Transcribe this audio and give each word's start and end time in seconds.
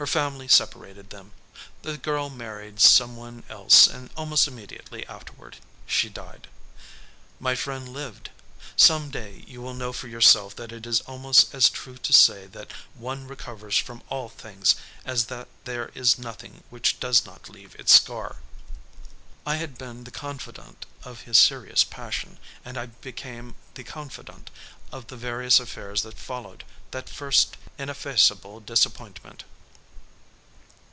Her 0.00 0.06
family 0.06 0.48
separated 0.48 1.10
them. 1.10 1.32
The 1.82 1.98
girl 1.98 2.30
married 2.30 2.80
some 2.80 3.16
one 3.18 3.44
else 3.50 3.86
and 3.86 4.08
almost 4.16 4.48
immediately 4.48 5.06
afterward 5.06 5.58
she 5.86 6.08
died. 6.08 6.48
My 7.38 7.54
friend 7.54 7.86
lived. 7.90 8.30
Some 8.78 9.10
day 9.10 9.44
you 9.46 9.60
will 9.60 9.74
know 9.74 9.92
for 9.92 10.08
yourself 10.08 10.56
that 10.56 10.72
it 10.72 10.86
is 10.86 11.02
almost 11.02 11.52
as 11.54 11.68
true 11.68 11.98
to 11.98 12.14
say 12.14 12.46
that 12.46 12.72
one 12.94 13.26
recovers 13.28 13.76
from 13.76 14.02
all 14.08 14.30
things 14.30 14.74
as 15.04 15.26
that 15.26 15.48
there 15.66 15.90
is 15.94 16.18
nothing 16.18 16.64
which 16.70 16.98
does 16.98 17.26
not 17.26 17.50
leave 17.50 17.74
its 17.78 17.92
scar. 17.92 18.36
I 19.44 19.56
had 19.56 19.76
been 19.76 20.04
the 20.04 20.10
confidant 20.10 20.86
of 21.02 21.24
his 21.28 21.38
serious 21.38 21.84
passion, 21.84 22.38
and 22.64 22.78
I 22.78 22.86
became 22.86 23.54
the 23.74 23.84
confidant 23.84 24.48
of 24.92 25.08
the 25.08 25.18
various 25.18 25.60
affairs 25.60 26.00
that 26.04 26.16
followed 26.18 26.64
that 26.90 27.10
first 27.10 27.58
ineffaceable 27.76 28.60
disappointment. 28.60 29.44